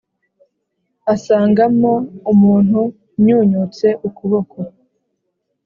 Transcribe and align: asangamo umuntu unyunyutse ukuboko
asangamo 1.13 1.93
umuntu 2.31 2.79
unyunyutse 3.17 3.87
ukuboko 4.07 4.57